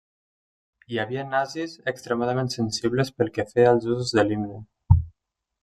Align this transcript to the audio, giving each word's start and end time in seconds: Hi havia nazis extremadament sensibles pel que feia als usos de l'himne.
Hi 0.93 0.97
havia 1.03 1.25
nazis 1.33 1.75
extremadament 1.93 2.51
sensibles 2.55 3.13
pel 3.19 3.31
que 3.37 3.47
feia 3.53 3.71
als 3.75 3.89
usos 3.97 4.15
de 4.19 4.25
l'himne. 4.31 4.99